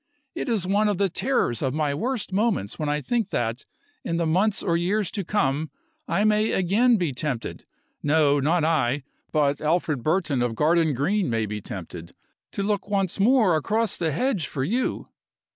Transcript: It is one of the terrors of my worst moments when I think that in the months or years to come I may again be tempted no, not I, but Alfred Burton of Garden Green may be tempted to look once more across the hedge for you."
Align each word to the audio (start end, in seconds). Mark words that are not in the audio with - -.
It 0.33 0.49
is 0.49 0.65
one 0.65 0.87
of 0.89 0.97
the 0.97 1.09
terrors 1.11 1.61
of 1.61 1.75
my 1.75 1.93
worst 1.93 2.33
moments 2.33 2.79
when 2.79 2.89
I 2.89 3.01
think 3.01 3.29
that 3.29 3.67
in 4.03 4.17
the 4.17 4.25
months 4.25 4.63
or 4.63 4.75
years 4.75 5.11
to 5.11 5.23
come 5.23 5.69
I 6.07 6.23
may 6.23 6.53
again 6.53 6.97
be 6.97 7.13
tempted 7.13 7.67
no, 8.01 8.39
not 8.39 8.63
I, 8.63 9.03
but 9.31 9.61
Alfred 9.61 10.01
Burton 10.01 10.41
of 10.41 10.55
Garden 10.55 10.95
Green 10.95 11.29
may 11.29 11.45
be 11.45 11.61
tempted 11.61 12.15
to 12.53 12.63
look 12.63 12.89
once 12.89 13.19
more 13.19 13.55
across 13.55 13.95
the 13.95 14.11
hedge 14.11 14.47
for 14.47 14.63
you." 14.63 15.07